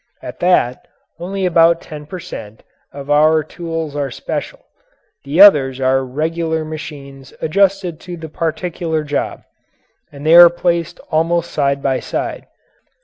[0.23, 0.87] At that,
[1.19, 2.63] only about ten per cent.
[2.91, 4.65] of our tools are special;
[5.25, 9.43] the others are regular machines adjusted to the particular job.
[10.11, 12.47] And they are placed almost side by side.